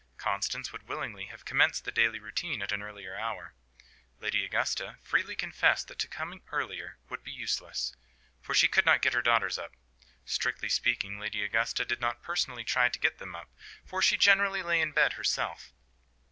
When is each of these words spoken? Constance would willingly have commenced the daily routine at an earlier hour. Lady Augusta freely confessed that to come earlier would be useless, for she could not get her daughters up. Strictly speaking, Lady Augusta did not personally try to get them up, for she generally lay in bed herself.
Constance 0.17 0.71
would 0.71 0.87
willingly 0.87 1.25
have 1.27 1.45
commenced 1.45 1.85
the 1.85 1.91
daily 1.91 2.17
routine 2.17 2.63
at 2.63 2.71
an 2.71 2.81
earlier 2.81 3.15
hour. 3.15 3.53
Lady 4.19 4.43
Augusta 4.43 4.97
freely 5.03 5.35
confessed 5.35 5.87
that 5.87 5.99
to 5.99 6.07
come 6.07 6.41
earlier 6.51 6.97
would 7.07 7.23
be 7.23 7.29
useless, 7.31 7.95
for 8.41 8.55
she 8.55 8.67
could 8.67 8.83
not 8.83 9.03
get 9.03 9.13
her 9.13 9.21
daughters 9.21 9.59
up. 9.59 9.75
Strictly 10.25 10.69
speaking, 10.69 11.19
Lady 11.19 11.43
Augusta 11.43 11.85
did 11.85 12.01
not 12.01 12.23
personally 12.23 12.63
try 12.63 12.89
to 12.89 12.97
get 12.97 13.19
them 13.19 13.35
up, 13.35 13.51
for 13.85 14.01
she 14.01 14.17
generally 14.17 14.63
lay 14.63 14.81
in 14.81 14.91
bed 14.91 15.13
herself. 15.13 15.71